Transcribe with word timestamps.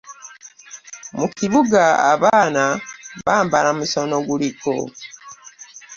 Mu 1.17 1.27
kibuga 1.37 1.81
abaana 2.13 2.63
bambala 3.25 3.69
musono 3.79 4.15
guliko. 4.27 4.73